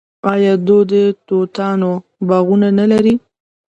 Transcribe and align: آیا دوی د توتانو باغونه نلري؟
آیا 0.33 0.53
دوی 0.67 0.83
د 0.91 0.93
توتانو 1.27 1.91
باغونه 2.27 2.69
نلري؟ 2.79 3.15